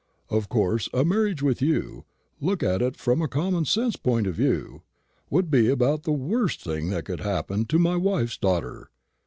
Of 0.31 0.49
course 0.49 0.89
a 0.95 1.05
marriage 1.05 1.43
with 1.43 1.61
you, 1.61 2.05
looked 2.39 2.63
at 2.63 2.97
from 2.97 3.21
a 3.21 3.27
common 3.27 3.65
sense 3.65 3.95
point 3.97 4.25
of 4.25 4.33
view, 4.33 4.81
would 5.29 5.51
be 5.51 5.69
about 5.69 6.05
the 6.05 6.11
worst 6.11 6.59
thing 6.63 6.89
that 6.89 7.05
could 7.05 7.19
happen 7.19 7.65
to 7.65 7.77
my 7.77 7.97
wife's 7.97 8.39
daughter. 8.39 8.89